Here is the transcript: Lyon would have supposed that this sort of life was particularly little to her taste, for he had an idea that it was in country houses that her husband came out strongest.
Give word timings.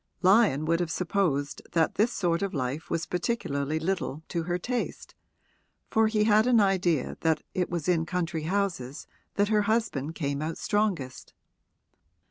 Lyon 0.23 0.65
would 0.65 0.79
have 0.79 0.89
supposed 0.89 1.61
that 1.73 1.93
this 1.93 2.11
sort 2.11 2.41
of 2.41 2.55
life 2.55 2.89
was 2.89 3.05
particularly 3.05 3.77
little 3.79 4.23
to 4.29 4.41
her 4.41 4.57
taste, 4.57 5.13
for 5.91 6.07
he 6.07 6.23
had 6.23 6.47
an 6.47 6.59
idea 6.59 7.17
that 7.21 7.43
it 7.53 7.69
was 7.69 7.87
in 7.87 8.07
country 8.07 8.45
houses 8.49 9.05
that 9.35 9.49
her 9.49 9.61
husband 9.69 10.15
came 10.15 10.41
out 10.41 10.57
strongest. 10.57 11.35